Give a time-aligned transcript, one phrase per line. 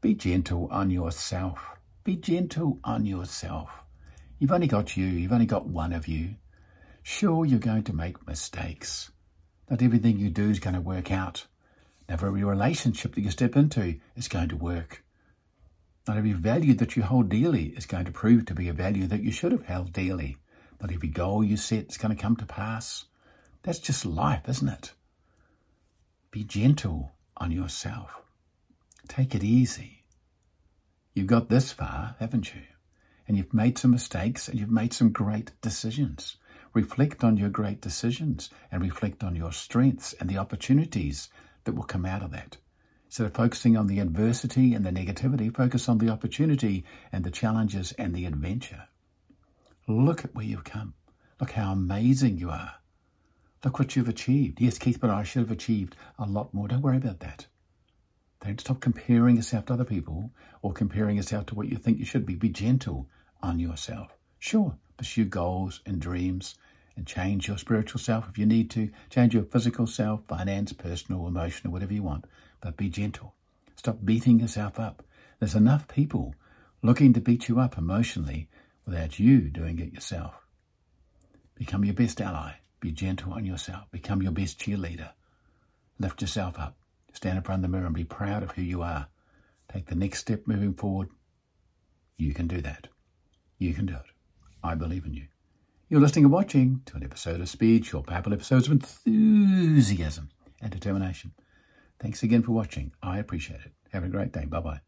[0.00, 1.76] Be gentle on yourself.
[2.04, 3.84] Be gentle on yourself.
[4.38, 5.04] You've only got you.
[5.04, 6.36] You've only got one of you.
[7.02, 9.10] Sure, you're going to make mistakes.
[9.68, 11.46] Not everything you do is going to work out.
[12.08, 15.04] Not every relationship that you step into is going to work.
[16.08, 19.06] Not every value that you hold dearly is going to prove to be a value
[19.06, 20.38] that you should have held dearly.
[20.80, 23.04] Not every goal you set is going to come to pass.
[23.64, 24.92] That's just life, isn't it?
[26.30, 28.22] Be gentle on yourself.
[29.08, 30.04] Take it easy.
[31.14, 32.62] You've got this far, haven't you?
[33.26, 36.36] And you've made some mistakes and you've made some great decisions.
[36.72, 41.28] Reflect on your great decisions and reflect on your strengths and the opportunities
[41.64, 42.56] that will come out of that.
[43.06, 47.30] Instead of focusing on the adversity and the negativity, focus on the opportunity and the
[47.30, 48.86] challenges and the adventure.
[49.88, 50.94] Look at where you've come.
[51.40, 52.74] Look how amazing you are.
[53.64, 54.60] Look what you've achieved.
[54.60, 56.68] Yes, Keith, but I should have achieved a lot more.
[56.68, 57.46] Don't worry about that.
[58.44, 60.30] Don't stop comparing yourself to other people
[60.62, 62.34] or comparing yourself to what you think you should be.
[62.34, 63.08] Be gentle
[63.42, 64.16] on yourself.
[64.38, 66.54] Sure, pursue goals and dreams
[66.96, 68.90] and change your spiritual self if you need to.
[69.10, 72.24] Change your physical self, finance, personal, emotional, whatever you want.
[72.60, 73.34] But be gentle.
[73.76, 75.02] Stop beating yourself up.
[75.38, 76.34] There's enough people
[76.82, 78.48] looking to beat you up emotionally
[78.86, 80.34] without you doing it yourself.
[81.54, 82.54] Become your best ally.
[82.80, 83.90] Be gentle on yourself.
[83.90, 85.10] Become your best cheerleader.
[85.98, 86.79] Lift yourself up.
[87.12, 89.08] Stand in front of the mirror and be proud of who you are.
[89.72, 91.08] Take the next step moving forward.
[92.16, 92.88] You can do that.
[93.58, 94.10] You can do it.
[94.62, 95.26] I believe in you.
[95.88, 100.28] You're listening and watching to an episode of Speed, short powerful episodes of enthusiasm
[100.60, 101.32] and determination.
[101.98, 102.92] Thanks again for watching.
[103.02, 103.72] I appreciate it.
[103.92, 104.44] Have a great day.
[104.44, 104.80] Bye bye.